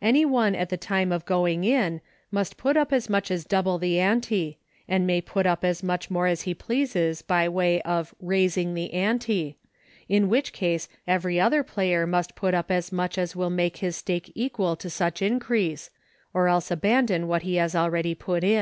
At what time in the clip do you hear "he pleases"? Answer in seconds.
6.48-7.20